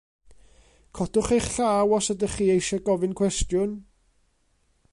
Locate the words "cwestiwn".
3.19-3.71